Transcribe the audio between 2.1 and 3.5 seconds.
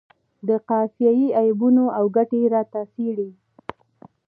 ګټې راته څیړي.